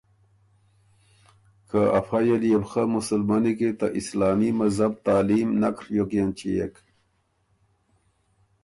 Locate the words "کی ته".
3.59-3.87